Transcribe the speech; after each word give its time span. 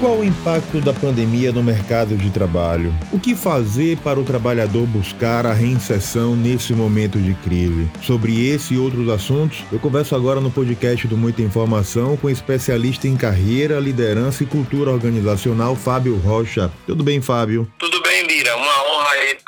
Qual 0.00 0.16
o 0.16 0.24
impacto 0.24 0.80
da 0.80 0.94
pandemia 0.94 1.52
no 1.52 1.62
mercado 1.62 2.16
de 2.16 2.30
trabalho? 2.30 2.90
O 3.12 3.20
que 3.20 3.36
fazer 3.36 3.98
para 3.98 4.18
o 4.18 4.24
trabalhador 4.24 4.86
buscar 4.86 5.44
a 5.44 5.52
reinserção 5.52 6.34
nesse 6.34 6.72
momento 6.72 7.18
de 7.18 7.34
crise? 7.34 7.86
Sobre 8.00 8.48
esse 8.48 8.72
e 8.72 8.78
outros 8.78 9.10
assuntos, 9.10 9.62
eu 9.70 9.78
converso 9.78 10.16
agora 10.16 10.40
no 10.40 10.50
podcast 10.50 11.06
do 11.06 11.18
Muita 11.18 11.42
Informação 11.42 12.16
com 12.16 12.28
o 12.28 12.30
especialista 12.30 13.06
em 13.06 13.14
carreira, 13.14 13.78
liderança 13.78 14.42
e 14.42 14.46
cultura 14.46 14.90
organizacional, 14.90 15.76
Fábio 15.76 16.16
Rocha. 16.16 16.72
Tudo 16.86 17.04
bem, 17.04 17.20
Fábio? 17.20 17.70
Tudo 17.78 18.00
bem, 18.00 18.26
Lira. 18.26 18.56
Uma 18.56 18.82
honra 18.84 19.00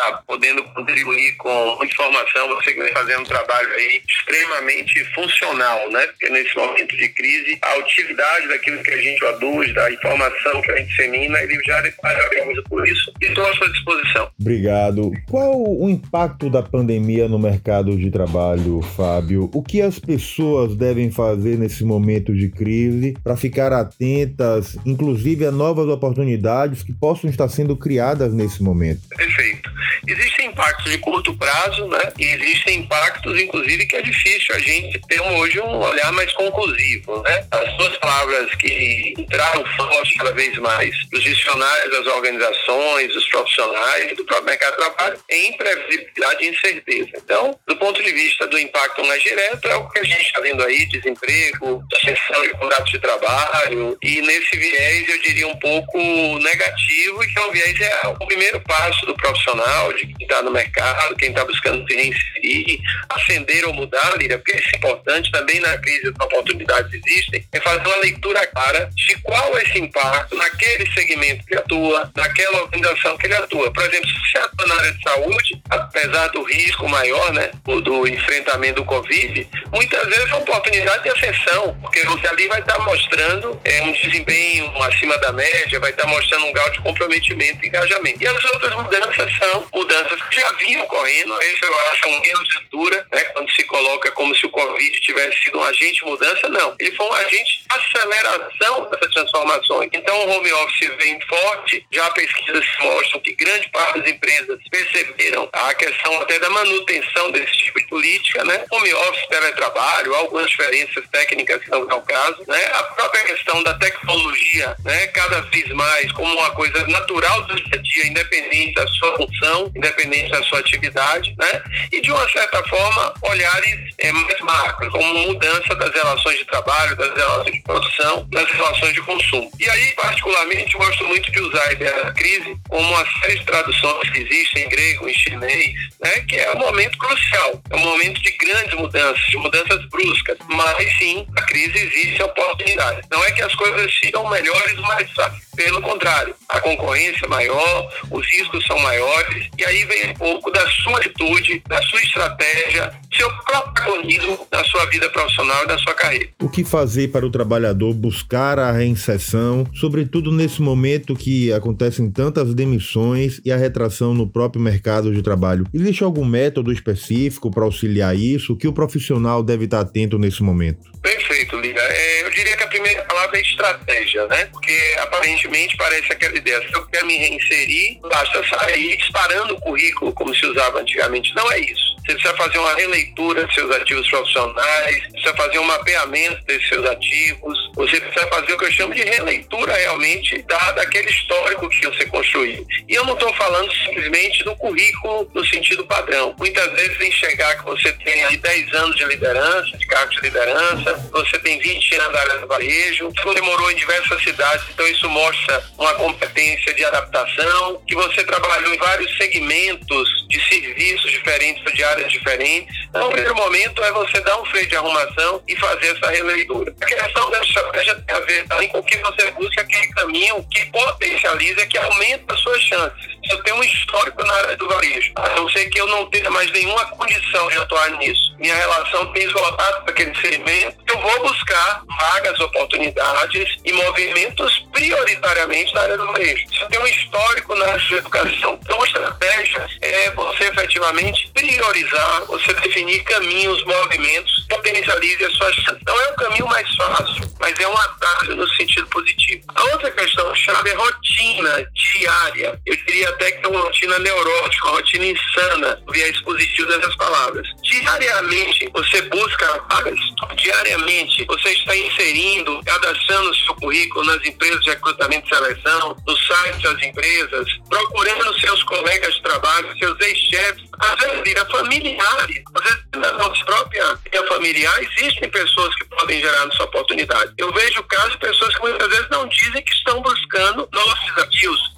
estar 0.03 0.23
podendo 0.27 0.62
contribuir 0.64 1.34
com 1.37 1.79
informação. 1.82 2.48
Você 2.48 2.75
que 2.75 2.82
vem 2.82 2.93
fazendo 2.93 3.21
um 3.21 3.25
trabalho 3.25 3.73
aí 3.73 4.03
extremamente 4.07 5.05
funcional, 5.14 5.91
né? 5.91 6.07
Porque 6.09 6.29
nesse 6.29 6.55
momento 6.57 6.96
de 6.96 7.09
crise, 7.09 7.59
a 7.62 7.79
utilidade 7.79 8.48
daquilo 8.48 8.83
que 8.83 8.91
a 8.91 9.00
gente 9.00 9.19
produz, 9.19 9.73
da 9.75 9.91
informação 9.91 10.41
informação 10.42 10.62
que 10.62 10.73
a 10.73 10.77
gente 10.77 10.88
dissemina, 10.88 11.38
ele 11.41 11.59
já 11.64 11.82
parabéns 12.01 12.62
por 12.69 12.87
isso 12.87 13.12
e 13.20 13.27
estou 13.27 13.45
à 13.45 13.55
sua 13.55 13.70
disposição. 13.70 14.28
Obrigado. 14.41 15.12
Qual 15.28 15.62
o 15.62 15.88
impacto 15.88 16.50
da 16.50 16.62
pandemia 16.62 17.28
no 17.28 17.38
mercado 17.38 17.96
de 17.96 18.10
trabalho, 18.10 18.83
Fábio? 18.83 19.50
O 19.55 19.62
que 19.62 19.80
as 19.80 19.98
pessoas 19.98 20.77
devem 20.77 21.10
fazer 21.10 21.59
nesse 21.59 21.84
momento 21.84 22.34
de 22.34 22.48
crise 22.48 23.14
para 23.23 23.36
ficar 23.36 23.73
atentas, 23.73 24.77
inclusive 24.84 25.47
a 25.47 25.52
novas 25.52 25.88
oportunidades 25.88 26.83
que 26.83 26.92
possam 26.92 27.30
estar 27.30 27.48
sendo 27.48 27.77
criadas 27.77 28.34
nesse 28.34 28.62
momento? 28.62 29.02
Perfeito. 29.16 29.70
Existem 30.06 30.31
impactos 30.52 30.91
de 30.91 30.98
curto 30.98 31.34
prazo, 31.37 31.87
né? 31.88 32.12
E 32.19 32.24
existem 32.24 32.80
impactos, 32.80 33.41
inclusive, 33.41 33.87
que 33.87 33.97
é 33.97 34.02
difícil 34.02 34.55
a 34.55 34.59
gente 34.59 35.01
ter 35.09 35.20
hoje 35.20 35.61
um 35.61 35.78
olhar 35.78 36.12
mais 36.12 36.33
conclusivo, 36.34 37.23
né? 37.23 37.47
As 37.51 37.77
duas 37.77 37.97
palavras 37.98 38.55
que 38.56 39.15
entraram 39.19 39.65
forte 39.77 40.15
cada 40.16 40.33
vez 40.33 40.56
mais 40.58 40.95
nos 41.11 41.23
dicionários 41.23 41.91
das 41.91 42.06
organizações, 42.14 43.12
dos 43.12 43.27
profissionais 43.28 44.17
do 44.17 44.25
próprio 44.25 44.47
mercado 44.47 44.73
de 44.73 44.77
trabalho 44.78 45.19
é 45.28 45.47
imprevisibilidade 45.48 46.45
e 46.45 46.48
incerteza. 46.48 47.11
Então, 47.17 47.58
do 47.67 47.77
ponto 47.77 48.03
de 48.03 48.12
vista 48.12 48.47
do 48.47 48.58
impacto 48.58 49.05
mais 49.05 49.23
direto, 49.23 49.67
é 49.69 49.77
o 49.77 49.89
que 49.89 50.00
a 50.00 50.05
gente 50.05 50.23
está 50.23 50.41
vendo 50.41 50.62
aí, 50.62 50.86
desemprego, 50.86 51.83
ascensão 51.97 52.42
de 52.42 52.50
contratos 52.50 52.91
de 52.91 52.98
trabalho, 52.98 53.97
e 54.03 54.20
nesse 54.20 54.56
viés 54.56 55.08
eu 55.08 55.19
diria 55.23 55.48
um 55.48 55.56
pouco 55.58 55.98
negativo, 56.41 57.25
e 57.25 57.33
que 57.33 57.39
é 57.39 57.42
um 57.47 57.50
viés 57.50 57.80
é 57.80 58.08
o 58.08 58.27
primeiro 58.27 58.61
passo 58.61 59.06
do 59.06 59.14
profissional, 59.14 59.92
de 59.92 60.06
quem 60.06 60.17
está 60.20 60.42
no 60.43 60.51
mercado, 60.51 61.17
quem 61.17 61.31
está 61.31 61.45
buscando 61.45 61.87
se 61.87 61.95
reinserir, 61.95 62.81
ascender 63.09 63.67
ou 63.67 63.73
mudar, 63.73 64.17
Lira, 64.17 64.39
porque 64.39 64.57
isso 64.57 64.71
é 64.73 64.77
importante 64.77 65.31
também 65.31 65.61
na 65.61 65.77
crise 65.79 66.09
as 66.09 66.27
oportunidades 66.27 66.93
existem, 66.93 67.45
é 67.53 67.61
fazer 67.61 67.87
uma 67.87 67.97
leitura 67.97 68.47
clara 68.47 68.91
de 68.95 69.15
qual 69.23 69.57
é 69.59 69.63
esse 69.63 69.79
impacto 69.79 70.37
naquele 70.37 70.91
segmento 70.93 71.45
que 71.47 71.57
atua, 71.57 72.11
naquela 72.17 72.63
organização 72.63 73.17
que 73.17 73.27
ele 73.27 73.35
atua. 73.35 73.73
Por 73.73 73.83
exemplo, 73.85 74.09
se 74.09 74.15
você 74.15 74.39
atua 74.39 74.67
na 74.67 74.75
área 74.77 74.93
de 74.93 75.03
saúde, 75.03 75.63
apesar 75.70 76.29
do 76.29 76.43
risco 76.43 76.89
maior, 76.89 77.33
né, 77.33 77.51
do 77.65 78.07
enfrentamento 78.07 78.77
do 78.77 78.85
Covid, 78.85 79.48
muitas 79.73 80.05
vezes 80.07 80.23
é 80.23 80.27
uma 80.27 80.39
oportunidade 80.39 81.03
de 81.03 81.11
ascensão, 81.11 81.77
porque 81.81 82.03
você 82.05 82.27
ali 82.27 82.48
vai 82.48 82.61
estar 82.61 82.79
mostrando 82.81 83.61
é, 83.65 83.83
um 83.83 83.93
desempenho 83.93 84.83
acima 84.83 85.17
da 85.19 85.33
média, 85.33 85.81
vai 85.81 85.91
estar 85.91 86.07
mostrando 86.07 86.47
um 86.47 86.53
grau 86.53 86.70
de 86.70 86.81
comprometimento 86.81 87.65
e 87.65 87.69
engajamento. 87.69 88.23
E 88.23 88.27
as 88.27 88.45
outras 88.45 88.75
mudanças 88.75 89.33
são 89.39 89.67
mudanças 89.73 90.20
já 90.33 90.52
vinham 90.52 90.83
ocorrendo, 90.83 91.34
acho 91.34 92.08
um 92.08 92.25
erro 92.25 92.44
de 92.44 92.58
leitura, 92.58 93.06
né, 93.12 93.25
quando 93.25 93.50
se 93.52 93.64
coloca 93.64 94.11
como 94.12 94.34
se 94.34 94.47
o 94.47 94.50
Covid 94.50 95.00
tivesse 95.00 95.42
sido 95.44 95.58
um 95.58 95.64
agente 95.64 95.94
de 95.94 96.05
mudança, 96.05 96.48
não. 96.48 96.74
Ele 96.78 96.92
foi 96.92 97.06
um 97.06 97.12
agente 97.12 97.58
de 97.58 97.64
aceleração 97.69 98.91
dessas 98.91 99.14
transformações. 99.14 99.91
Então, 99.92 100.16
o 100.16 100.30
home 100.30 100.52
office 100.52 100.91
vem 100.98 101.20
forte, 101.22 101.86
já 101.91 102.11
pesquisas 102.11 102.64
mostram 102.80 103.20
que 103.20 103.34
grande 103.34 103.69
parte 103.70 104.00
das 104.00 104.11
empresas 104.11 104.58
perceberam 104.70 105.48
a 105.52 105.74
questão 105.74 106.20
até 106.20 106.39
da 106.39 106.51
manutenção 106.51 107.30
desse 107.30 107.52
tipo 107.52 107.80
de 107.80 107.86
política, 107.89 108.45
né? 108.45 108.64
Home 108.70 108.92
office, 108.95 109.27
teletrabalho, 109.28 110.14
algumas 110.14 110.51
diferenças 110.51 111.05
técnicas 111.11 111.62
que 111.62 111.70
não 111.70 111.89
é 111.90 111.95
o 111.95 112.02
caso, 112.02 112.42
né? 112.46 112.64
A 112.74 112.83
própria 112.84 113.24
questão 113.24 113.62
da 113.62 113.74
tecnologia, 113.74 114.77
né? 114.84 115.07
Cada 115.08 115.40
vez 115.42 115.68
mais 115.68 116.11
como 116.12 116.33
uma 116.34 116.51
coisa 116.51 116.86
natural 116.89 117.42
do 117.42 117.55
dia 117.57 117.78
a 117.78 117.83
dia, 117.83 118.07
independente 118.07 118.74
da 118.74 118.86
sua 118.89 119.17
função, 119.17 119.73
independente 119.74 120.21
da 120.30 120.42
sua 120.44 120.58
atividade, 120.58 121.34
né? 121.38 121.62
E 121.90 122.00
de 122.00 122.10
uma 122.10 122.28
certa 122.30 122.62
forma, 122.64 123.14
olhares 123.22 123.94
é, 123.98 124.12
mais 124.12 124.40
macros, 124.40 124.90
como 124.90 125.14
mudança 125.27 125.74
das 125.74 125.92
relações 125.92 126.38
de 126.38 126.44
trabalho, 126.46 126.96
das 126.96 127.14
relações 127.14 127.52
de 127.52 127.62
produção, 127.62 128.26
das 128.31 128.50
relações 128.50 128.94
de 128.94 129.02
consumo. 129.02 129.50
E 129.58 129.69
aí, 129.69 129.93
particularmente, 129.93 130.76
gosto 130.76 131.05
muito 131.05 131.31
de 131.31 131.40
usar 131.40 131.69
a 131.69 131.72
ideia 131.72 132.05
da 132.05 132.12
crise 132.12 132.56
como 132.69 132.88
uma 132.88 133.06
série 133.20 133.38
de 133.38 133.44
traduções 133.44 134.10
que 134.10 134.19
existem 134.20 134.64
em 134.64 134.69
grego, 134.69 135.08
em 135.08 135.14
chinês, 135.14 135.75
né? 136.00 136.10
Que 136.28 136.37
é 136.37 136.52
um 136.52 136.58
momento 136.58 136.99
crucial, 136.99 137.62
é 137.70 137.76
um 137.76 137.81
momento 137.81 138.20
de 138.22 138.31
grandes 138.32 138.75
mudanças, 138.75 139.25
de 139.26 139.37
mudanças 139.37 139.84
bruscas. 139.87 140.38
Mas 140.49 140.99
sim, 140.99 141.26
a 141.37 141.43
crise 141.43 141.78
existe 141.78 142.22
a 142.22 142.26
oportunidade. 142.26 143.02
Não 143.10 143.25
é 143.25 143.31
que 143.32 143.43
as 143.43 143.54
coisas 143.54 143.93
sejam 143.99 144.28
melhores 144.28 144.78
fáceis. 145.14 145.43
Pelo 145.56 145.82
contrário, 145.82 146.34
a 146.49 146.60
concorrência 146.60 147.26
é 147.26 147.28
maior, 147.28 147.88
os 148.10 148.26
riscos 148.26 148.64
são 148.66 148.78
maiores, 148.78 149.49
e 149.58 149.64
aí 149.64 149.84
vem 149.84 150.12
um 150.12 150.14
pouco 150.14 150.50
da 150.50 150.67
sua 150.69 150.99
atitude, 150.99 151.62
da 151.69 151.81
sua 151.82 152.00
estratégia, 152.00 152.93
seu 153.12 153.28
protagonismo 153.44 154.46
na 154.50 154.64
sua 154.64 154.87
vida 154.87 155.08
profissional 155.11 155.64
e 155.64 155.67
na 155.67 155.78
sua 155.78 155.94
carreira. 155.94 156.28
O 156.40 156.49
que 156.49 156.64
fazer 156.64 157.08
para 157.08 157.26
o 157.26 157.31
trabalhador 157.31 157.94
buscar 157.94 158.58
a 158.58 158.72
reinserção, 158.72 159.67
sobretudo 159.75 160.31
nesse 160.31 160.61
momento 160.61 161.17
que 161.17 161.52
acontecem 161.52 162.11
tantas 162.11 162.55
demissões 162.55 163.40
e 163.44 163.52
a 163.52 163.56
retração 163.56 164.14
no 164.14 164.28
próprio 164.28 164.61
mercado 164.61 165.12
de 165.12 165.22
trabalho? 165.22 165.67
Existe 165.72 166.05
algum 166.05 166.25
método 166.25 166.72
específico 166.72 167.50
para 167.50 167.64
auxiliar 167.64 168.17
isso? 168.17 168.52
O 168.52 168.56
que 168.56 168.69
o 168.69 168.72
profissional 168.72 169.43
deve 169.43 169.64
estar 169.64 169.81
atento 169.81 170.19
nesse 170.19 170.43
momento? 170.43 170.90
Perfeito, 171.00 171.56
Liga. 171.58 171.81
É, 171.81 172.22
eu 172.25 172.31
diria 172.31 172.56
que 172.56 172.62
a 172.62 172.69
primeira 172.69 173.02
palavra 173.02 173.38
é 173.38 173.43
estratégia, 173.43 174.26
né? 174.28 174.46
Porque 174.46 174.72
aparentemente 175.00 175.76
parece 175.76 176.12
aquela 176.12 176.37
ideia, 176.37 176.61
se 176.61 176.75
eu 176.75 176.87
quero 176.87 177.06
me 177.06 177.17
reinserir, 177.17 177.99
basta 178.02 178.43
sair 178.49 178.96
disparando 178.96 179.55
o 179.55 179.61
currículo 179.61 180.01
como 180.11 180.35
se 180.35 180.46
usava 180.46 180.81
antigamente. 180.81 181.35
Não 181.35 181.52
é 181.52 181.61
isso. 181.61 181.92
Você 182.05 182.14
precisa 182.14 182.37
fazer 182.37 182.58
uma 182.58 182.75
releitura 182.75 183.44
dos 183.44 183.55
seus 183.55 183.70
ativos 183.70 184.08
profissionais, 184.08 185.06
precisa 185.12 185.35
fazer 185.37 185.58
um 185.61 185.64
mapeamento 185.64 186.44
desses 186.44 186.69
seus 186.69 186.85
ativos, 186.87 187.70
você 187.75 188.00
precisa 188.00 188.26
fazer 188.26 188.52
o 188.52 188.58
que 188.58 188.64
eu 188.64 188.73
chamo 188.73 188.94
de 188.94 189.02
releitura 189.02 189.73
realmente 189.73 190.43
da, 190.43 190.73
daquele 190.73 191.08
histórico 191.08 191.69
que 191.69 191.87
você 191.87 192.05
construiu. 192.06 192.67
E 192.88 192.94
eu 192.94 193.05
não 193.05 193.14
estou 193.14 193.32
falando 193.35 193.73
simplesmente 193.73 194.43
do 194.44 194.55
currículo 194.56 195.31
no 195.32 195.46
sentido 195.46 195.85
padrão. 195.87 196.35
Muitas 196.38 196.73
vezes 196.73 197.00
enxergar 197.00 197.56
que 197.56 197.64
você 197.64 197.93
tem 197.93 198.25
aí 198.25 198.37
10 198.37 198.75
anos 198.75 198.96
de 198.96 199.05
liderança, 199.05 199.79
de 199.79 199.87
cargo 199.87 200.11
de 200.11 200.20
liderança, 200.23 201.11
você 201.12 201.38
tem 201.38 201.58
20 201.58 201.94
anos 201.96 202.12
na 202.12 202.20
área 202.20 202.38
do 202.38 202.46
varejo, 202.46 203.12
você 203.25 203.40
morou 203.40 203.70
em 203.70 203.76
diversas 203.76 204.23
cidades, 204.23 204.64
então 204.73 204.87
isso 204.88 205.08
mostra 205.08 205.64
uma 205.79 205.94
competência 205.94 206.75
de 206.75 206.84
adaptação, 206.84 207.81
que 207.87 207.94
você 207.94 208.25
trabalhou 208.25 208.75
em 208.75 208.79
vários 208.79 209.17
segmentos 209.17 210.26
de 210.29 210.40
serviços 210.49 211.11
diferentes, 211.11 211.62
de 211.73 211.84
áreas 211.93 212.11
diferentes. 212.11 212.75
Então, 212.88 213.08
o 213.08 213.11
primeiro 213.11 213.35
momento 213.35 213.82
é 213.82 213.93
você 213.93 214.20
dar 214.20 214.41
um 214.41 214.44
freio 214.47 214.67
de 214.67 214.76
arrumação 214.76 215.43
e 215.47 215.56
fazer 215.56 215.97
essa 215.97 216.11
releitura. 216.11 216.75
A 216.81 216.85
questão 216.85 217.31
dessa 217.31 217.44
estratégia 217.44 217.94
tem 217.94 218.17
a 218.17 218.20
ver 218.20 218.49
também 218.49 218.69
com 218.69 218.82
que 218.82 218.99
você 218.99 219.31
busca 219.32 219.61
aquele 219.61 219.87
caminho 219.88 220.47
que 220.50 220.67
potencializa, 220.67 221.67
que 221.67 221.79
aumenta 221.79 222.35
as 222.35 222.41
suas 222.41 222.62
chances. 222.62 223.12
Eu 223.31 223.43
tenho 223.43 223.56
um 223.56 223.62
histórico 223.64 224.25
na 224.25 224.34
área 224.34 224.56
do 224.56 224.69
varejo, 224.69 225.12
a 225.16 225.28
não 225.31 225.49
ser 225.50 225.69
que 225.70 225.81
eu 225.81 225.87
não 225.87 226.06
tenha 226.10 226.31
mais 226.31 226.50
nenhuma 226.50 226.84
condição 226.87 227.49
de 227.49 227.58
atuar 227.58 227.90
nisso. 227.93 228.34
Minha 228.38 228.55
relação 228.56 229.12
tem 229.12 229.28
voltado 229.28 229.82
para 229.82 229.93
aquele 229.93 230.14
segmento, 230.20 230.76
eu 230.88 230.99
vou 230.99 231.28
buscar 231.28 231.82
vagas, 231.87 232.38
oportunidades 232.40 233.56
e 233.64 233.72
movimentos 233.72 234.66
prioritariamente 234.72 235.74
na 235.74 235.82
área 235.82 235.98
do 235.98 236.06
varejo. 236.06 236.44
Se 236.48 236.62
eu 236.62 236.69
tenho 236.69 236.82
um 236.82 236.86
histórico 236.86 237.54
na 237.54 237.66
área 237.66 237.78
de 237.78 237.94
educação, 237.94 238.58
então 238.62 238.82
a 238.82 238.86
estratégia 238.86 239.68
é 239.80 240.10
você 240.10 240.44
efetivamente 240.44 241.30
priorizar, 241.32 242.25
você 242.26 242.52
definir 242.54 243.02
caminhos, 243.04 243.64
movimentos, 243.64 244.46
potencialize 244.48 245.25
as 245.25 245.32
suas 245.34 245.54
chances. 245.56 245.82
Não 245.86 246.00
é 246.00 246.08
o 246.08 246.14
caminho 246.16 246.46
mais 246.48 246.75
fácil, 246.75 247.32
mas 247.40 247.58
é 247.58 247.68
um 247.68 247.76
atalho 247.76 248.36
no 248.36 248.48
sentido 248.54 248.86
positivo. 248.88 249.44
A 249.54 249.62
outra 249.64 249.90
questão 249.90 250.34
chave 250.34 250.70
é 250.70 250.75
rotina 250.75 251.66
diária. 251.72 252.60
Eu 252.66 252.76
diria 252.76 253.12
até 253.12 253.32
que 253.32 253.47
é 253.47 253.49
uma 253.49 253.61
rotina 253.61 253.99
neurótica, 253.99 254.67
uma 254.67 254.76
rotina 254.76 255.06
insana, 255.06 255.82
viés 255.91 256.20
positivo 256.20 256.69
dessas 256.69 256.94
palavras. 256.97 257.49
Diariamente 257.62 258.70
você 258.73 259.03
busca 259.03 259.64
vagas, 259.70 259.99
diariamente 260.37 261.25
você 261.25 261.50
está 261.50 261.76
inserindo, 261.76 262.61
cadastrando 262.64 263.31
o 263.31 263.35
seu 263.35 263.55
currículo 263.55 264.05
nas 264.05 264.25
empresas 264.25 264.62
de 264.62 264.70
recrutamento 264.70 265.26
e 265.26 265.35
seleção, 265.35 265.97
no 266.06 266.17
site 266.17 266.62
das 266.62 266.82
empresas, 266.82 267.47
procurando 267.69 268.41
seus 268.41 268.62
colegas 268.64 269.14
de 269.14 269.23
trabalho, 269.23 269.79
seus 269.79 269.99
ex-chefes, 270.00 270.70
às 270.79 270.97
vezes 271.00 271.23
vira 271.23 271.47
familiares, 271.47 272.43
às 272.55 272.64
vezes 272.64 272.85
na 272.94 273.12
nossa 273.12 273.44
própria 273.44 273.99
familiar 274.29 274.82
existem 274.82 275.29
pessoas 275.29 275.75
que 275.76 275.85
podem 275.85 276.20
gerar 276.20 276.49
essa 276.49 276.64
oportunidade. 276.64 277.32
Eu 277.37 277.53
vejo 277.53 277.82
casos 277.85 278.03
caso, 278.03 278.19
pessoas 278.19 278.55
que 278.55 278.61
muitas 278.62 278.88
vezes 278.88 279.09
não 279.11 279.26
dizem 279.29 279.62
que 279.62 279.73
estão 279.73 280.00
buscando 280.03 280.69
novos 280.73 281.00
desafios, 281.14 281.71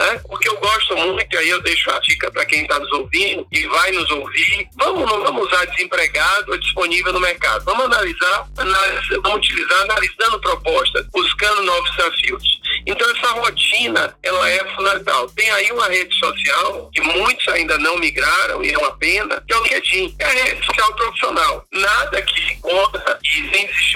né? 0.00 0.20
Porque 0.26 0.48
eu 0.48 0.56
gosto 0.58 0.96
muito, 0.96 1.34
e 1.34 1.36
aí 1.36 1.48
eu 1.50 1.60
deixo 1.60 1.90
a 1.90 1.98
dica 2.00 2.30
para 2.30 2.46
quem 2.46 2.62
está 2.62 2.78
nos 2.78 2.90
ouvindo 2.92 3.46
e 3.52 3.66
vai 3.66 3.92
nos 3.92 4.10
ouvir, 4.10 4.68
vamos, 4.76 5.08
vamos 5.08 5.46
usar 5.46 5.66
desempregado 5.66 6.58
disponível 6.58 7.12
no 7.12 7.20
mercado. 7.20 7.64
Vamos 7.64 7.84
analisar, 7.84 8.46
analisar 8.56 9.20
vamos 9.22 9.38
utilizar 9.38 9.80
analisando 9.82 10.40
propostas, 10.40 11.06
buscando 11.12 11.62
novos 11.62 11.90
desafios. 11.96 12.60
Então 12.86 13.08
essa 13.10 13.32
rotina, 13.32 14.16
ela 14.22 14.50
é 14.50 14.64
fundamental. 14.74 15.28
Tem 15.30 15.50
aí 15.50 15.70
uma 15.72 15.86
rede 15.88 16.14
social 16.16 16.90
que 16.92 17.00
muitos 17.02 17.46
ainda 17.48 17.76
não 17.78 17.98
migraram 17.98 18.64
e 18.64 18.72
é 18.72 18.78
uma 18.78 18.96
pena, 18.96 19.42
que 19.46 19.52
é 19.52 19.58
o 19.58 19.62
LinkedIn. 19.62 20.14
É 20.18 20.24
a 20.24 20.44
rede 20.44 20.64
social 20.64 20.94
profissional. 20.94 21.64
Nada 21.72 22.19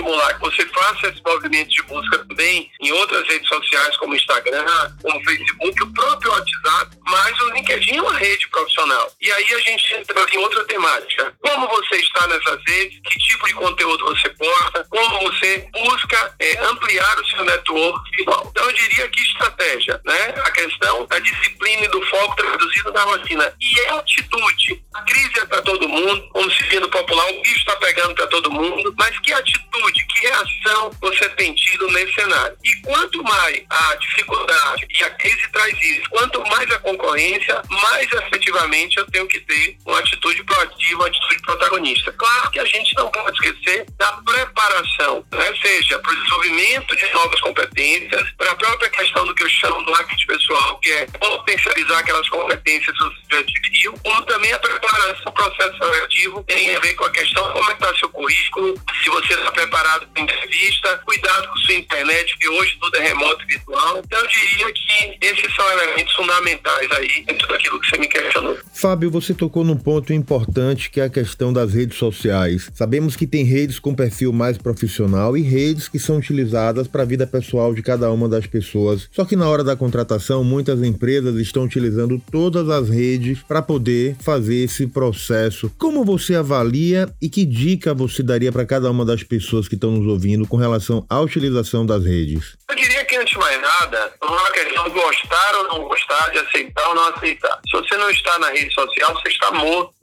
estimular 0.05 0.35
que 0.35 0.41
você 0.41 0.67
faça 0.67 1.09
esse 1.09 1.23
movimento 1.25 1.71
de 1.71 1.83
busca 1.83 2.19
também 2.19 2.71
em 2.81 2.93
outras 2.93 3.27
redes 3.27 3.49
sociais 3.49 3.97
como 3.97 4.15
Instagram, 4.15 4.65
como 5.03 5.25
Facebook, 5.25 5.83
o 5.83 5.93
próprio 5.93 6.31
WhatsApp, 6.31 6.97
mas 7.07 7.41
o 7.41 7.51
LinkedIn 7.51 7.97
é 7.97 8.03
uma 8.03 8.15
rede 8.15 8.47
profissional. 8.49 9.11
E 9.21 9.33
aí 9.33 9.55
a 9.55 9.59
gente 9.59 9.95
entra 9.95 10.27
em 10.33 10.39
outra 10.39 10.65
temática. 10.65 11.35
Como 11.41 11.69
você 11.69 11.97
está 11.97 12.27
nessas 12.27 12.61
redes, 12.67 13.01
que 13.05 13.19
tipo 13.19 13.47
de 13.47 13.55
conteúdo 13.55 14.05
você 14.05 14.29
posta, 14.31 14.87
como 14.91 15.21
você 15.21 15.69
busca 15.73 16.35
é, 16.39 16.59
ampliar 16.67 17.19
o 17.19 17.27
seu 17.27 17.45
network 17.45 18.17
visual. 18.17 18.47
Então 18.51 18.65
eu 18.65 18.73
diria 18.73 19.09
que 19.09 19.23
estratégia, 19.23 20.01
né? 20.05 20.35
A 20.45 20.51
questão 20.51 21.07
da 21.07 21.19
disciplina 21.19 21.85
e 21.85 21.89
do 21.89 22.03
foco 22.07 22.37
traduzido 22.37 22.93
na 22.93 23.03
rotina. 23.03 23.55
E 23.61 23.81
é 23.81 23.91
atitude. 23.91 24.85
A 24.95 25.03
crise 25.03 25.41
é 25.41 25.47
para 25.47 25.63
todo 25.63 25.89
mundo, 25.89 26.29
como 26.31 26.51
se 26.51 26.65
popular, 26.89 27.27
o 27.31 27.43
bicho 27.43 27.59
está 27.59 27.77
pegando 27.77 28.15
para 28.15 28.27
todo 28.29 28.51
mundo, 28.51 28.95
mas 28.97 29.19
que 29.21 29.33
atitude, 29.33 29.94
que 30.05 30.27
reação 30.27 30.91
você 31.01 31.29
tem 31.31 31.55
tido 31.55 31.87
nesse 31.89 32.15
cenário? 32.15 32.57
E 32.65 32.77
quanto 32.83 33.23
mais 33.23 33.63
a 33.69 33.95
dificuldade 33.97 34.87
e 34.91 35.05
a 35.05 35.11
crise 35.11 35.49
traz 35.53 35.77
isso, 35.83 36.09
quanto 36.11 36.43
mais 36.49 36.71
a 36.71 36.79
concorrência, 36.79 37.63
mais 37.69 38.11
efetivamente 38.13 38.99
eu 38.99 39.07
tenho 39.11 39.27
que 39.27 39.41
ter 39.41 39.77
uma 39.87 39.99
atitude 39.99 40.43
proativa, 40.45 41.01
uma 41.01 41.09
atitude 41.09 41.43
protagonista. 41.43 42.13
Claro 42.13 42.51
que 42.51 42.59
a 42.59 42.65
gente 42.65 42.95
não 42.97 43.11
pode 43.11 43.37
esquecer 43.37 43.87
da 43.97 44.13
preparação, 44.25 45.25
né? 45.33 45.55
seja 45.63 45.99
para 45.99 46.13
o 46.13 46.17
desenvolvimento 46.17 46.97
de 46.97 47.13
novas 47.13 47.41
competências, 47.41 48.31
para 48.33 48.51
a 48.51 48.57
própria 48.57 48.91
questão 48.91 49.27
do 49.27 49.35
que 49.35 49.43
eu 49.43 49.49
chamo 49.49 49.83
do 49.83 49.91
marketing 49.93 50.27
pessoal, 50.27 50.79
que 50.79 50.91
é 50.91 51.07
potencializar 51.07 51.99
aquelas 51.99 52.29
competências 52.29 52.97
que 52.97 53.05
você 53.05 53.37
adquiriu, 53.37 53.95
como 54.03 54.23
também 54.23 54.53
a 54.53 54.59
preparação, 54.59 55.25
o 55.27 55.33
processo 55.33 55.79
seletivo 55.79 56.43
tem 56.45 56.75
a 56.75 56.81
ver 56.81 56.95
com 56.95 57.05
a 57.05 57.11
questão 57.11 57.53
como 57.53 57.71
é 57.71 57.75
está 57.75 57.95
seu 57.97 58.09
currículo, 58.09 58.75
se 59.03 59.11
você 59.11 59.35
está 59.35 59.51
preparado 59.53 59.84
para 59.85 60.09
entrevista, 60.17 60.99
cuidado 61.05 61.47
com 61.49 61.57
sua 61.59 61.75
internet, 61.75 62.39
que 62.39 62.49
hoje 62.49 62.79
tudo 62.81 62.97
é 62.97 63.09
remoto 63.09 63.45
e 63.45 63.53
virtual. 63.53 64.03
Então 64.03 64.19
eu 64.19 64.27
diria 64.29 64.73
que 64.73 65.19
esses 65.21 65.55
são 65.55 65.71
elementos 65.73 66.15
fundamentais 66.15 66.91
aí 66.93 67.23
dentro 67.27 67.47
daquilo 67.47 67.79
que 67.79 67.91
você 67.91 67.99
me 67.99 68.09
questionou. 68.09 68.57
Fábio, 68.73 69.11
você 69.11 69.35
tocou 69.35 69.63
num 69.63 69.77
ponto 69.77 70.13
importante 70.15 70.89
que 70.89 71.01
é 71.01 71.05
a 71.05 71.11
questão 71.11 71.53
das 71.53 71.75
redes 71.75 71.99
sociais. 71.99 72.71
Sabemos 72.73 73.15
que 73.15 73.27
tem 73.27 73.45
redes 73.45 73.79
com 73.79 73.95
perfil 73.95 74.33
mais 74.33 74.57
profissional 74.57 75.37
e 75.37 75.43
redes 75.43 75.87
que 75.87 75.99
são 75.99 76.17
utilizadas 76.17 76.89
para 76.89 77.03
a 77.03 77.07
vida 77.07 77.27
pessoal 77.27 77.75
de 77.75 77.83
cada 77.83 78.11
uma 78.11 78.27
das 78.27 78.47
pessoas. 78.47 79.07
Só 79.13 79.27
que 79.27 79.37
na 79.37 79.49
hora 79.49 79.63
da 79.63 79.77
contratação, 79.77 80.43
muitas 80.43 80.83
empresas 80.83 81.37
estão 81.37 81.65
utilizando 81.65 82.21
todas 82.33 82.71
as 82.71 82.89
redes 82.89 83.41
para 83.47 83.61
poder 83.61 84.17
fazer 84.21 84.65
esse 84.65 84.87
processo. 84.87 85.71
Como 85.77 86.05
você 86.05 86.35
avalia 86.35 87.07
e 87.21 87.29
que 87.29 87.45
dica 87.45 87.93
você 87.93 88.23
daria 88.23 88.51
para 88.51 88.65
cada 88.65 88.91
uma 88.91 89.05
das 89.05 89.23
pessoas 89.23 89.69
que 89.69 89.74
estão 89.75 89.91
nos 89.91 90.07
ouvindo 90.07 90.47
com 90.47 90.57
relação 90.57 91.05
à 91.09 91.21
utilização 91.21 91.85
das 91.85 92.05
redes? 92.05 92.57
Eu 92.69 92.77
diria 92.77 93.05
que, 93.05 93.17
antes 93.17 93.33
de 93.33 93.39
mais 93.39 93.61
nada, 93.61 94.04
uma 94.33 94.51
questão 94.51 94.85
de 94.85 94.91
gostar 94.91 95.55
ou 95.57 95.65
não 95.65 95.85
gostar, 95.85 96.31
de 96.31 96.39
aceitar 96.39 96.89
ou 96.89 96.95
não 96.95 97.09
aceitar. 97.09 97.61
Se 97.69 97.73
você 97.77 97.97
não 97.97 98.11
está 98.11 98.39
na 98.39 98.49
rede 98.51 98.73
social, 98.73 99.15
você 99.15 99.29
está 99.29 99.51
morto 99.53 99.95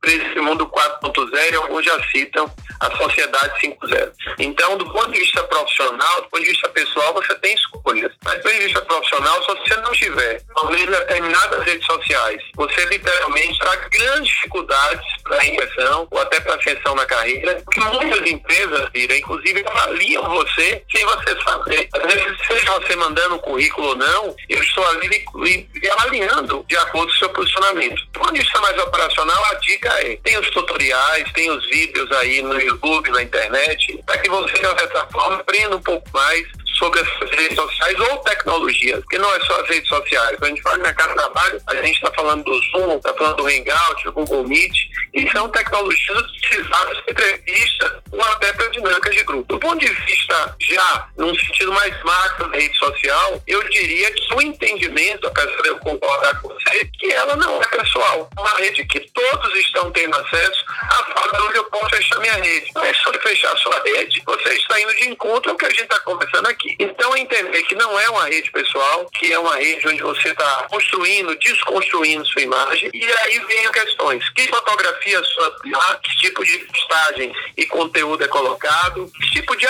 para 0.00 0.12
esse 0.12 0.40
mundo 0.40 0.66
4.0 0.66 1.52
e 1.52 1.56
alguns 1.56 1.84
já 1.84 2.00
citam 2.10 2.50
a 2.80 2.96
sociedade 2.96 3.60
5.0. 3.60 4.12
Então, 4.38 4.76
do 4.76 4.90
ponto 4.90 5.10
de 5.10 5.18
vista 5.18 5.42
profissional, 5.44 6.22
do 6.22 6.28
ponto 6.28 6.42
de 6.42 6.50
vista 6.50 6.68
pessoal, 6.68 7.12
você 7.14 7.34
tem 7.36 7.54
escolhas. 7.54 8.12
Mas 8.24 8.36
do 8.36 8.42
ponto 8.42 8.54
de 8.54 8.64
vista 8.64 8.80
profissional, 8.82 9.42
se 9.42 9.48
você 9.48 9.76
não 9.76 9.92
tiver, 9.92 10.42
talvez 10.54 10.86
determinadas 10.86 11.64
redes 11.64 11.86
sociais, 11.86 12.42
você 12.54 12.84
literalmente 12.86 13.58
terá 13.58 13.76
grandes 13.76 14.28
dificuldades 14.28 15.22
para 15.22 15.40
a 15.40 15.46
inversão 15.46 16.08
ou 16.10 16.20
até 16.20 16.40
para 16.40 16.54
ascensão 16.54 16.94
na 16.94 17.06
carreira, 17.06 17.60
porque 17.64 17.80
muitas 17.80 18.30
empresas, 18.30 18.88
inclusive, 18.94 19.64
avaliam 19.66 20.28
você 20.30 20.82
sem 20.94 21.04
você 21.04 21.42
saber. 21.42 21.88
Às 21.94 22.14
vezes, 22.14 22.38
seja 22.46 22.78
você 22.80 22.96
mandando 22.96 23.34
um 23.36 23.38
currículo 23.38 23.67
ou 23.76 23.96
não, 23.96 24.34
eu 24.48 24.62
estou 24.62 24.86
ali 24.88 25.26
avaliando 25.92 26.64
de 26.68 26.76
acordo 26.76 27.08
com 27.08 27.14
o 27.14 27.18
seu 27.18 27.28
posicionamento. 27.30 28.02
Do 28.12 28.20
ponto 28.20 28.32
de 28.32 28.40
vista 28.40 28.60
mais 28.60 28.78
operacional, 28.78 29.44
a 29.44 29.54
dica 29.54 29.88
é, 30.00 30.16
tem 30.22 30.38
os 30.38 30.48
tutoriais, 30.50 31.32
tem 31.32 31.50
os 31.50 31.64
vídeos 31.66 32.10
aí 32.12 32.42
no 32.42 32.60
YouTube, 32.60 33.10
na 33.10 33.22
internet, 33.22 34.02
para 34.06 34.18
que 34.18 34.28
você, 34.28 34.52
de 34.52 34.60
certa 34.60 35.06
forma, 35.06 35.36
aprenda 35.36 35.76
um 35.76 35.82
pouco 35.82 36.08
mais 36.12 36.46
sobre 36.78 37.00
as 37.00 37.30
redes 37.30 37.56
sociais 37.56 37.98
ou 37.98 38.18
tecnologias, 38.18 39.00
porque 39.00 39.18
não 39.18 39.34
é 39.34 39.40
só 39.40 39.60
as 39.60 39.68
redes 39.68 39.88
sociais. 39.88 40.36
Quando 40.38 40.44
a 40.44 40.48
gente 40.48 40.62
fala 40.62 40.76
de 40.76 40.82
mercado 40.82 41.08
de 41.08 41.14
trabalho, 41.16 41.62
a 41.66 41.74
gente 41.76 41.96
está 41.96 42.10
falando 42.12 42.44
do 42.44 42.60
Zoom, 42.70 42.96
está 42.96 43.14
falando 43.14 43.36
do 43.36 43.46
Hangout, 43.46 44.04
do 44.04 44.12
Google 44.12 44.46
Meet, 44.46 44.74
e 45.14 45.30
são 45.30 45.48
tecnologias 45.48 46.18
utilizadas 46.18 47.00
para 47.00 47.12
entrevistas 47.12 47.92
ou 48.12 48.22
até 48.22 48.52
para 48.52 48.68
dinâmicas 48.68 49.14
de 49.14 49.24
grupo. 49.24 49.54
Do 49.54 49.58
ponto 49.58 49.78
de 49.78 49.88
vista 49.88 50.17
já, 50.60 51.08
num 51.16 51.34
sentido 51.34 51.72
mais 51.72 52.02
macro 52.02 52.50
da 52.50 52.58
rede 52.58 52.76
social, 52.78 53.42
eu 53.46 53.62
diria 53.68 54.10
que 54.12 54.34
o 54.34 54.42
entendimento, 54.42 55.26
apesar 55.26 55.62
de 55.62 55.68
eu 55.68 55.78
concordar 55.78 56.40
com 56.40 56.48
você, 56.48 56.84
que 56.98 57.12
ela 57.12 57.36
não 57.36 57.62
é 57.62 57.66
pessoal. 57.66 58.28
Uma 58.38 58.54
rede 58.56 58.84
que 58.84 59.00
todos 59.10 59.54
estão 59.56 59.90
tendo 59.90 60.16
acesso 60.16 60.64
a 60.68 61.04
forma 61.04 61.46
onde 61.46 61.58
eu 61.58 61.64
posso 61.64 61.96
fechar 61.96 62.20
minha 62.20 62.34
rede. 62.34 62.70
Não 62.74 62.84
é 62.84 62.92
só 62.94 63.12
fechar 63.20 63.52
a 63.52 63.56
sua 63.56 63.82
rede, 63.84 64.22
você 64.24 64.54
está 64.54 64.80
indo 64.80 64.94
de 64.96 65.08
encontro 65.08 65.50
ao 65.50 65.56
que 65.56 65.66
a 65.66 65.70
gente 65.70 65.82
está 65.82 66.00
conversando 66.00 66.48
aqui. 66.48 66.76
Então, 66.78 67.16
entender 67.16 67.62
que 67.64 67.74
não 67.74 67.98
é 67.98 68.08
uma 68.10 68.26
rede 68.26 68.50
pessoal, 68.50 69.08
que 69.14 69.32
é 69.32 69.38
uma 69.38 69.56
rede 69.56 69.88
onde 69.88 70.02
você 70.02 70.28
está 70.28 70.66
construindo, 70.70 71.36
desconstruindo 71.36 72.26
sua 72.26 72.42
imagem, 72.42 72.90
e 72.92 73.04
aí 73.04 73.38
vem 73.40 73.70
questões. 73.72 74.28
Que 74.30 74.46
fotografia 74.48 75.22
sua, 75.24 75.56
que 76.02 76.16
tipo 76.18 76.44
de 76.44 76.58
postagem 76.58 77.32
e 77.56 77.66
conteúdo 77.66 78.24
é 78.24 78.28
colocado, 78.28 79.10
que 79.14 79.30
tipo 79.30 79.56
de 79.56 79.66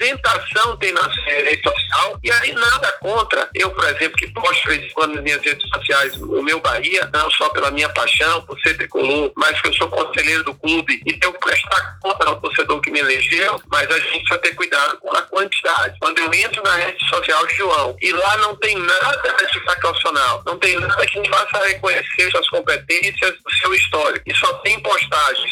apresentação 0.00 0.76
tem 0.78 0.92
na 0.92 1.06
rede 1.26 1.62
social, 1.62 2.18
e 2.24 2.30
aí 2.30 2.52
nada 2.52 2.92
contra. 3.00 3.48
Eu, 3.54 3.70
por 3.70 3.84
exemplo, 3.84 4.16
que 4.16 4.32
posto 4.32 4.62
de 4.62 4.68
vez 4.68 4.90
em 4.90 4.94
quando 4.94 5.14
nas 5.14 5.22
minhas 5.22 5.42
redes 5.42 5.68
sociais 5.68 6.16
o 6.16 6.42
meu 6.42 6.60
Bahia, 6.60 7.08
não 7.12 7.30
só 7.32 7.48
pela 7.50 7.70
minha 7.70 7.88
paixão 7.90 8.40
por 8.42 8.58
ser 8.60 8.76
tricolor, 8.76 9.30
mas 9.36 9.60
que 9.60 9.68
eu 9.68 9.74
sou 9.74 9.88
conselheiro 9.88 10.44
do 10.44 10.54
clube 10.54 11.00
e 11.06 11.12
tenho 11.12 11.32
que 11.34 11.40
prestar 11.40 11.98
conta 12.00 12.28
ao 12.28 12.40
torcedor 12.40 12.80
que 12.80 12.90
me 12.90 13.00
elegeu, 13.00 13.60
mas 13.70 13.90
a 13.90 13.98
gente 13.98 14.24
precisa 14.24 14.38
ter 14.38 14.54
cuidado 14.54 14.96
com 14.98 15.14
a 15.14 15.22
quantidade. 15.22 15.98
Quando 16.00 16.18
eu 16.18 16.32
entro 16.32 16.62
na 16.62 16.76
rede 16.76 17.08
social 17.08 17.46
de 17.46 17.54
João 17.56 17.96
e 18.00 18.12
lá 18.12 18.36
não 18.38 18.56
tem 18.56 18.76
nada 18.78 19.36
satisfacional, 19.38 20.42
não 20.46 20.58
tem 20.58 20.78
nada 20.78 21.06
que 21.06 21.20
me 21.20 21.28
faça 21.28 21.66
reconhecer 21.66 22.30
suas 22.30 22.48
competências, 22.48 23.34
o 23.46 23.52
seu 23.60 23.74
histórico, 23.74 24.22
e 24.26 24.34
só 24.34 24.52
tem 24.54 24.80
postagens, 24.80 25.50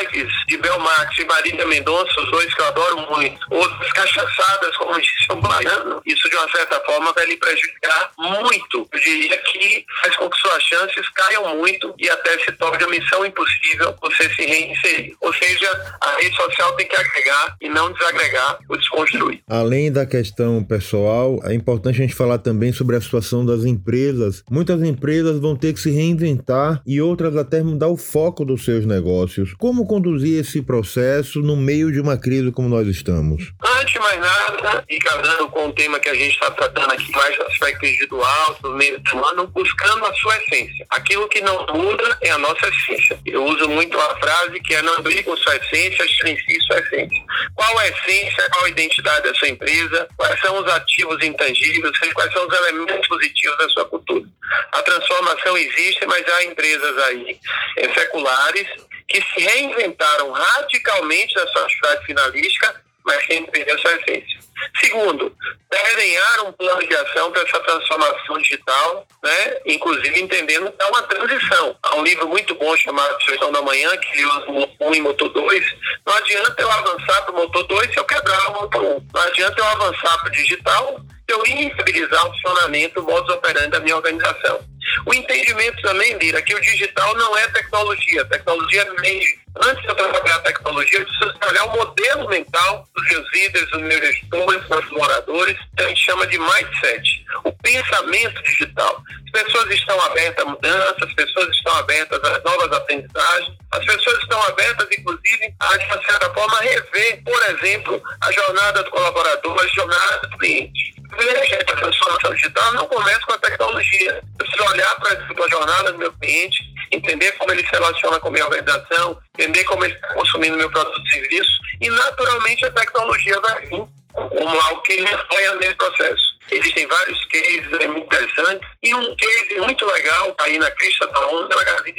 lives 0.00 0.32
de 0.48 0.56
Belmax 0.58 1.18
e 1.18 1.24
Marília 1.24 1.66
Mendonça, 1.66 2.20
os 2.20 2.30
dois 2.30 2.52
que 2.52 2.60
eu 2.60 2.66
adoro 2.66 2.96
muito, 3.10 3.46
outras 3.86 3.92
cachaçadas, 3.92 4.76
como 4.76 5.00
disse 5.00 5.26
o 5.30 5.36
Baiano, 5.36 6.00
isso 6.04 6.28
de 6.28 6.36
uma 6.36 6.50
certa 6.50 6.80
forma 6.80 7.12
vai 7.12 7.26
lhe 7.26 7.36
prejudicar 7.36 8.10
muito. 8.18 8.88
Eu 8.92 9.00
diria 9.00 9.38
que 9.38 9.84
faz 10.02 10.16
com 10.16 10.30
que 10.30 10.38
suas 10.38 10.62
chances 10.62 11.08
caiam 11.10 11.56
muito 11.56 11.94
e 11.98 12.08
até 12.08 12.38
se 12.38 12.52
torne 12.52 12.82
a 12.82 12.88
missão 12.88 13.24
impossível 13.24 13.94
você 14.00 14.28
se 14.34 14.44
reinserir. 14.44 15.14
Ou 15.20 15.32
seja, 15.32 15.96
a 16.00 16.16
rede 16.16 16.36
social 16.36 16.72
tem 16.76 16.88
que 16.88 16.96
agregar 16.96 17.56
e 17.60 17.68
não 17.68 17.92
desagregar 17.92 18.58
ou 18.68 18.76
desconstruir. 18.76 19.40
Além 19.48 19.92
da 19.92 20.06
questão 20.06 20.62
pessoal, 20.64 21.40
é 21.44 21.54
importante 21.54 21.96
a 21.96 22.02
gente 22.02 22.14
falar 22.14 22.38
também 22.38 22.72
sobre 22.72 22.96
a 22.96 23.00
situação 23.00 23.44
das 23.44 23.64
empresas. 23.64 24.42
Muitas 24.50 24.82
empresas 24.82 25.38
vão 25.38 25.56
ter 25.56 25.72
que 25.72 25.80
se 25.80 25.90
reinventar 25.90 26.82
e 26.86 27.00
outras 27.00 27.36
até 27.36 27.62
mudar 27.62 27.88
o 27.88 27.96
foco 27.96 28.44
dos 28.44 28.64
seus 28.64 28.86
negócios. 28.86 29.54
Como 29.58 29.86
conduzir 29.86 30.40
esse 30.40 30.62
processo 30.62 31.40
no 31.40 31.56
meio 31.56 31.92
de 31.92 32.00
uma 32.00 32.16
crise 32.16 32.50
como 32.50 32.68
nós 32.68 32.86
estamos? 32.88 33.52
Antes 33.78 33.92
de 33.92 33.98
mais 33.98 34.18
nada, 34.18 34.84
e 34.88 34.98
casando 34.98 35.50
com 35.50 35.66
o 35.66 35.72
tema 35.74 36.00
que 36.00 36.08
a 36.08 36.14
gente 36.14 36.32
está 36.32 36.50
tratando 36.50 36.92
aqui, 36.92 37.12
mais 37.12 37.36
do 37.36 37.42
aspecto 37.42 37.84
individual, 37.84 38.56
do 38.62 38.72
meio 38.72 39.02
humano, 39.12 39.46
buscando 39.48 40.02
a 40.06 40.14
sua 40.14 40.34
essência. 40.38 40.86
Aquilo 40.88 41.28
que 41.28 41.42
não 41.42 41.66
muda 41.74 42.18
é 42.22 42.30
a 42.30 42.38
nossa 42.38 42.68
essência. 42.68 43.20
Eu 43.26 43.44
uso 43.44 43.68
muito 43.68 44.00
a 44.00 44.16
frase 44.16 44.58
que 44.60 44.74
é 44.74 44.80
não 44.80 45.02
brigue 45.02 45.24
com 45.24 45.36
sua 45.36 45.56
essência, 45.56 46.08
silencie 46.08 46.58
sua 46.62 46.78
essência. 46.78 47.22
Qual 47.54 47.78
a 47.78 47.88
essência, 47.88 48.48
qual 48.50 48.64
a 48.64 48.68
identidade 48.70 49.28
da 49.28 49.34
sua 49.34 49.48
empresa, 49.48 50.08
quais 50.16 50.40
são 50.40 50.58
os 50.58 50.72
ativos 50.72 51.22
intangíveis, 51.22 51.98
quais 52.14 52.32
são 52.32 52.46
os 52.46 52.54
elementos 52.54 53.06
positivos 53.08 53.58
da 53.58 53.68
sua 53.68 53.84
cultura. 53.84 54.24
A 54.72 54.82
transformação 54.82 55.58
existe, 55.58 56.06
mas 56.06 56.26
há 56.26 56.44
empresas 56.44 56.98
aí 57.04 57.38
é, 57.76 57.92
seculares 57.92 58.66
que 59.06 59.20
se 59.20 59.40
reinventaram 59.40 60.32
radicalmente 60.32 61.34
na 61.34 61.46
sua 61.48 61.62
atividade 61.64 62.06
finalística, 62.06 62.85
mas 63.06 63.24
perder 63.26 63.72
a 63.72 63.78
sua 63.78 63.92
essência. 63.92 64.40
Segundo, 64.80 65.32
desenhar 65.70 66.46
um 66.46 66.52
plano 66.52 66.86
de 66.86 66.94
ação 66.94 67.30
para 67.30 67.42
essa 67.42 67.60
transformação 67.60 68.38
digital, 68.38 69.06
né? 69.22 69.56
inclusive 69.66 70.20
entendendo 70.20 70.72
que 70.72 70.82
é 70.82 70.86
uma 70.86 71.02
transição. 71.02 71.76
Há 71.82 71.96
um 71.96 72.02
livro 72.02 72.28
muito 72.28 72.54
bom 72.56 72.76
chamado 72.76 73.22
Sugestão 73.22 73.52
da 73.52 73.62
Manhã, 73.62 73.96
que 73.96 74.24
usa 74.24 74.46
motor 74.46 74.88
1 74.88 74.94
e 74.94 75.00
motor 75.00 75.28
2. 75.28 75.76
Não 76.06 76.14
adianta 76.14 76.62
eu 76.62 76.70
avançar 76.70 77.22
para 77.22 77.32
o 77.32 77.36
motor 77.36 77.62
2 77.64 77.92
se 77.92 77.98
eu 77.98 78.04
quebrar 78.04 78.50
o 78.50 78.62
motor 78.62 78.82
1. 78.82 79.06
Não 79.14 79.22
adianta 79.22 79.60
eu 79.60 79.66
avançar 79.66 80.18
para 80.18 80.28
o 80.28 80.32
digital 80.32 81.00
eu 81.28 81.46
instabilizar 81.46 82.26
o 82.26 82.32
funcionamento, 82.32 83.00
o 83.00 83.04
modus 83.04 83.34
operandi 83.34 83.68
da 83.68 83.80
minha 83.80 83.96
organização. 83.96 84.60
O 85.04 85.14
entendimento 85.14 85.82
também, 85.82 86.16
Lira, 86.18 86.40
que 86.42 86.54
o 86.54 86.60
digital 86.60 87.14
não 87.16 87.36
é 87.36 87.48
tecnologia, 87.48 88.24
tecnologia 88.24 88.82
é 88.82 89.00
meio. 89.00 89.46
Antes 89.62 89.82
de 89.82 89.88
eu 89.88 89.94
trabalhar 89.94 90.36
a 90.36 90.40
tecnologia, 90.40 90.98
eu 90.98 91.06
preciso 91.06 91.38
trabalhar 91.38 91.64
o 91.64 91.76
modelo 91.76 92.28
mental 92.28 92.86
dos 92.94 93.08
meus 93.08 93.32
líderes, 93.32 93.70
dos 93.70 93.82
meus 93.82 94.00
gestores, 94.00 94.68
dos 94.68 94.90
moradores, 94.90 95.58
que 95.76 95.82
a 95.82 95.88
gente 95.88 96.04
chama 96.04 96.26
de 96.26 96.38
mindset, 96.38 97.24
o 97.42 97.52
pensamento 97.52 98.42
digital. 98.42 99.02
As 99.24 99.42
pessoas 99.42 99.70
estão 99.70 100.00
abertas 100.02 100.46
à 100.46 100.48
mudança, 100.48 100.96
as 101.02 101.14
pessoas 101.14 101.48
estão 101.48 101.76
abertas 101.76 102.22
às 102.22 102.44
novas 102.44 102.72
aprendizagens, 102.72 103.56
as 103.72 103.84
pessoas 103.84 104.18
estão 104.22 104.42
abertas, 104.42 104.88
inclusive, 104.98 105.54
a, 105.58 105.76
de 105.76 106.06
certa 106.06 106.34
forma, 106.34 106.60
rever, 106.60 107.22
por 107.24 107.42
exemplo, 107.50 108.02
a 108.20 108.32
jornada 108.32 108.82
do 108.82 108.90
colaborador, 108.90 109.58
a 109.58 109.66
jornada 109.68 110.28
do 110.28 110.38
cliente 110.38 110.95
a 111.12 111.76
transformação 111.76 112.34
digital 112.34 112.72
não 112.74 112.86
começa 112.86 113.20
com 113.20 113.32
a 113.32 113.38
tecnologia. 113.38 114.22
Eu 114.38 114.46
preciso 114.46 114.70
olhar 114.70 114.94
para 114.96 115.44
a 115.44 115.48
jornada 115.48 115.92
do 115.92 115.98
meu 115.98 116.12
cliente, 116.12 116.64
entender 116.90 117.32
como 117.32 117.52
ele 117.52 117.64
se 117.64 117.72
relaciona 117.72 118.20
com 118.20 118.28
a 118.28 118.30
minha 118.30 118.44
organização, 118.44 119.18
entender 119.38 119.64
como 119.64 119.84
ele 119.84 119.94
está 119.94 120.14
consumindo 120.14 120.56
meu 120.56 120.70
produto 120.70 121.02
e 121.06 121.12
serviço, 121.12 121.60
e 121.80 121.90
naturalmente 121.90 122.64
a 122.64 122.70
tecnologia 122.70 123.40
vai 123.40 123.60
vir 123.66 123.84
como 124.12 124.60
algo 124.60 124.82
que 124.82 124.92
ele 124.92 125.08
apoia 125.08 125.54
nesse 125.56 125.74
processo. 125.74 126.35
Existem 126.50 126.86
vários 126.86 127.24
cases 127.26 127.72
é 127.80 127.88
muito 127.88 128.06
interessantes 128.06 128.68
e 128.82 128.94
um 128.94 129.16
case 129.16 129.60
muito 129.60 129.84
legal 129.84 130.32
tá 130.34 130.44
aí 130.44 130.58
na 130.58 130.70
crista 130.70 131.06
da 131.08 131.26
onda 131.28 131.54
é 131.54 131.54
a 131.54 131.56
Magazine 131.56 131.96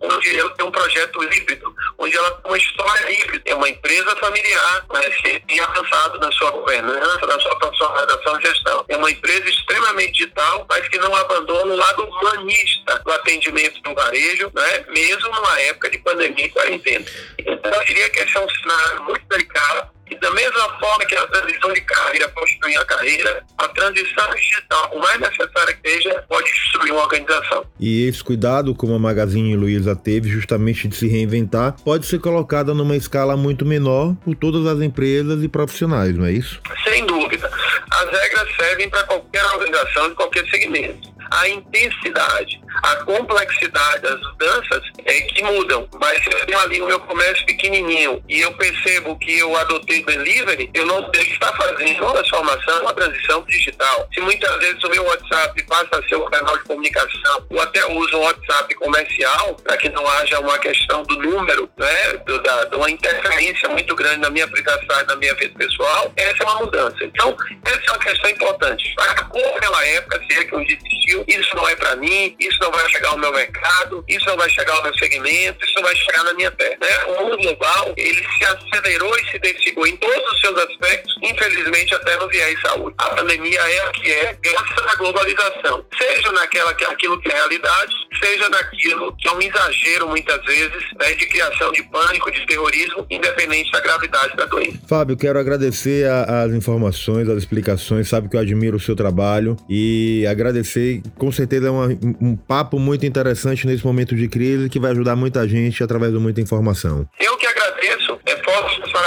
onde 0.00 0.38
ela 0.38 0.50
tem 0.50 0.66
um 0.66 0.70
projeto 0.70 1.24
híbrido, 1.24 1.74
onde 1.98 2.16
ela 2.16 2.30
tem 2.32 2.50
uma 2.50 2.58
história 2.58 3.10
híbrida. 3.10 3.42
É 3.46 3.54
uma 3.54 3.68
empresa 3.68 4.16
familiar, 4.16 4.86
mas 4.88 5.16
que 5.16 5.40
tem 5.40 5.60
avançado 5.60 6.18
na 6.18 6.30
sua 6.32 6.50
governança, 6.50 7.26
na 7.26 7.40
sua 7.40 7.58
profissionalização 7.58 8.38
e 8.38 8.42
gestão. 8.42 8.84
É 8.88 8.96
uma 8.96 9.10
empresa 9.10 9.48
extremamente 9.48 10.12
digital, 10.12 10.66
mas 10.68 10.88
que 10.88 10.98
não 10.98 11.14
abandona 11.14 11.74
o 11.74 11.76
lado 11.76 12.04
humanista 12.04 12.98
do 13.04 13.12
atendimento 13.12 13.80
no 13.84 13.94
varejo, 13.94 14.50
né? 14.54 14.84
mesmo 14.88 15.28
numa 15.28 15.60
época 15.62 15.90
de 15.90 15.98
pandemia 15.98 16.46
e 16.46 16.50
quarentena. 16.50 17.04
Então, 17.38 17.72
eu 17.72 17.84
diria 17.84 18.10
que 18.10 18.20
esse 18.20 18.36
é 18.36 18.40
um 18.40 18.48
cenário 18.48 19.02
muito 19.04 19.26
delicado 19.28 19.97
e 20.10 20.14
da 20.16 20.30
mesma 20.32 20.78
forma 20.78 21.04
que 21.06 21.14
a 21.14 21.26
transição 21.26 21.72
de 21.72 21.80
carreira 21.82 22.28
destruir 22.58 22.78
a 22.78 22.84
carreira, 22.84 23.44
a 23.56 23.68
transição 23.68 24.34
digital, 24.34 24.90
por 24.90 25.00
mais 25.00 25.20
necessária 25.20 25.74
que 25.74 25.90
seja, 25.90 26.24
pode 26.28 26.50
destruir 26.52 26.92
uma 26.92 27.02
organização. 27.02 27.64
E 27.78 28.06
esse 28.06 28.22
cuidado, 28.22 28.74
como 28.74 28.94
a 28.94 28.98
Magazine 28.98 29.56
Luiza 29.56 29.94
teve, 29.94 30.28
justamente 30.28 30.88
de 30.88 30.96
se 30.96 31.08
reinventar, 31.08 31.76
pode 31.84 32.06
ser 32.06 32.18
colocada 32.18 32.74
numa 32.74 32.96
escala 32.96 33.36
muito 33.36 33.64
menor 33.64 34.14
por 34.24 34.34
todas 34.34 34.66
as 34.66 34.80
empresas 34.80 35.42
e 35.42 35.48
profissionais, 35.48 36.16
não 36.16 36.26
é 36.26 36.32
isso? 36.32 36.60
Sem 36.84 37.06
dúvida. 37.06 37.50
As 37.90 38.10
regras 38.10 38.56
servem 38.56 38.88
para 38.88 39.04
qualquer 39.04 39.44
organização 39.46 40.08
de 40.08 40.14
qualquer 40.14 40.46
segmento 40.50 41.18
a 41.30 41.48
intensidade, 41.48 42.60
a 42.82 42.96
complexidade 43.04 44.02
das 44.02 44.20
mudanças 44.20 44.82
é 45.04 45.20
que 45.22 45.42
mudam. 45.42 45.88
Mas 46.00 46.22
se 46.22 46.32
eu 46.32 46.46
tenho 46.46 46.58
ali 46.58 46.80
o 46.80 46.86
meu 46.86 47.00
comércio 47.00 47.44
pequenininho 47.46 48.22
e 48.28 48.40
eu 48.40 48.52
percebo 48.54 49.18
que 49.18 49.38
eu 49.38 49.56
adotei 49.56 50.04
delivery, 50.04 50.70
eu 50.74 50.86
não 50.86 51.02
devo 51.10 51.30
estar 51.30 51.52
fazendo 51.56 52.02
uma 52.02 52.14
transformação, 52.14 52.82
uma 52.82 52.94
transição 52.94 53.42
digital. 53.42 54.08
Se 54.12 54.20
muitas 54.20 54.56
vezes 54.58 54.82
o 54.82 54.90
meu 54.90 55.04
WhatsApp 55.04 55.62
passa 55.64 55.98
a 55.98 56.08
ser 56.08 56.16
um 56.16 56.26
canal 56.26 56.56
de 56.56 56.64
comunicação, 56.64 57.46
ou 57.50 57.60
até 57.60 57.84
uso 57.86 58.16
um 58.16 58.22
WhatsApp 58.22 58.74
comercial, 58.76 59.54
para 59.62 59.76
que 59.76 59.88
não 59.90 60.06
haja 60.08 60.40
uma 60.40 60.58
questão 60.58 61.02
do 61.04 61.16
número, 61.16 61.68
né, 61.76 62.12
do, 62.26 62.42
da, 62.42 62.64
de 62.64 62.76
uma 62.76 62.90
interferência 62.90 63.68
muito 63.68 63.94
grande 63.94 64.20
na 64.20 64.30
minha 64.30 64.44
aplicação 64.44 64.78
na 65.06 65.16
minha 65.16 65.34
vida 65.34 65.54
pessoal, 65.56 66.12
essa 66.16 66.42
é 66.42 66.46
uma 66.46 66.60
mudança. 66.60 66.96
Então, 67.02 67.36
essa 67.64 67.80
é 67.86 67.90
uma 67.90 67.98
questão 67.98 68.30
importante. 68.30 68.94
Acabou 68.98 69.54
aquela 69.56 69.86
época, 69.86 70.20
se 70.28 70.38
é 70.38 70.44
que 70.44 70.64
dia 70.64 70.78
existiu, 70.82 71.24
isso 71.26 71.56
não 71.56 71.68
é 71.68 71.76
para 71.76 71.96
mim, 71.96 72.34
isso 72.38 72.58
não 72.60 72.67
vai 72.70 72.88
chegar 72.88 73.10
ao 73.10 73.18
meu 73.18 73.32
mercado, 73.32 74.04
isso 74.08 74.26
não 74.26 74.36
vai 74.36 74.48
chegar 74.50 74.74
ao 74.74 74.82
meu 74.82 74.96
segmento, 74.98 75.64
isso 75.64 75.74
não 75.76 75.82
vai 75.82 75.96
chegar 75.96 76.24
na 76.24 76.34
minha 76.34 76.50
terra. 76.52 76.76
Né? 76.80 77.04
O 77.06 77.22
mundo 77.22 77.36
global, 77.38 77.94
ele 77.96 78.26
se 78.36 78.44
acelerou 78.44 79.18
e 79.18 79.30
se 79.30 79.36
intensificou 79.36 79.86
em 79.86 79.96
todos 79.96 80.32
os 80.32 80.40
seus 80.40 80.58
aspectos, 80.58 81.14
infelizmente 81.22 81.94
até 81.94 82.16
no 82.16 82.28
viés 82.28 82.60
saúde. 82.60 82.94
A 82.98 83.10
pandemia 83.10 83.60
é 83.60 83.80
a 83.80 83.90
que 83.90 84.12
é 84.12 84.36
graças 84.40 84.86
à 84.86 84.94
globalização, 84.96 85.84
seja 85.96 86.32
naquela 86.32 86.74
que 86.74 86.84
é 86.84 86.88
aquilo 86.88 87.20
que 87.20 87.30
é 87.30 87.34
realidade, 87.34 87.94
seja 88.22 88.48
naquilo 88.48 89.14
que 89.16 89.28
é 89.28 89.32
um 89.32 89.40
exagero 89.40 90.08
muitas 90.08 90.44
vezes 90.44 90.84
né, 90.98 91.14
de 91.14 91.26
criação 91.26 91.72
de 91.72 91.82
pânico, 91.84 92.30
de 92.30 92.46
terrorismo, 92.46 93.06
independente 93.10 93.70
da 93.72 93.80
gravidade 93.80 94.36
da 94.36 94.46
doença. 94.46 94.78
Fábio, 94.86 95.16
quero 95.16 95.38
agradecer 95.38 96.08
a, 96.08 96.42
as 96.44 96.52
informações, 96.52 97.28
as 97.28 97.38
explicações, 97.38 98.08
sabe 98.08 98.28
que 98.28 98.36
eu 98.36 98.40
admiro 98.40 98.76
o 98.76 98.80
seu 98.80 98.96
trabalho 98.96 99.56
e 99.68 100.26
agradecer 100.26 101.02
com 101.16 101.30
certeza 101.32 101.68
é 101.68 101.70
uma, 101.70 101.86
um 102.20 102.36
papo 102.36 102.78
muito 102.78 103.06
interessante 103.06 103.66
nesse 103.66 103.84
momento 103.84 104.14
de 104.14 104.28
crise 104.28 104.68
que 104.68 104.80
vai 104.80 104.92
ajudar 104.92 105.16
muita 105.16 105.46
gente 105.48 105.82
através 105.82 106.12
de 106.12 106.18
muita 106.18 106.40
informação. 106.40 107.08
Eu 107.18 107.36
que 107.36 107.47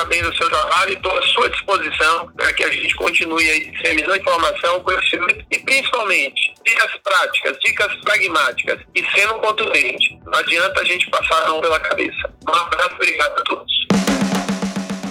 parabéns 0.02 0.26
ao 0.26 0.34
seu 0.34 0.50
trabalho 0.50 0.92
e 0.92 0.94
estou 0.94 1.18
à 1.18 1.22
sua 1.22 1.50
disposição 1.50 2.32
para 2.36 2.52
que 2.54 2.64
a 2.64 2.72
gente 2.72 2.96
continue 2.96 3.50
aí 3.50 3.72
disseminando 3.72 4.16
informação, 4.16 4.80
conhecimento 4.82 5.46
e 5.52 5.60
principalmente 5.60 6.54
dicas 6.66 6.92
práticas, 7.04 7.58
dicas 7.64 7.96
pragmáticas 8.04 8.80
e 8.96 9.04
sendo 9.16 9.36
contundente. 9.36 10.20
Não 10.26 10.40
adianta 10.40 10.82
a 10.82 10.84
gente 10.84 11.10
passar 11.10 11.44
a 11.44 11.50
mão 11.50 11.62
pela 11.62 11.80
cabeça. 11.80 12.34
Um 12.48 12.54
abraço, 12.54 12.96
obrigado 12.96 13.40
a 13.40 13.44
todos. 13.44 13.72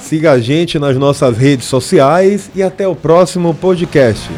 Siga 0.01 0.33
a 0.33 0.41
gente 0.41 0.79
nas 0.79 0.97
nossas 0.97 1.39
redes 1.39 1.67
sociais 1.67 2.51
e 2.55 2.63
até 2.63 2.89
o 2.89 2.97
próximo 2.97 3.55
podcast. 3.55 4.29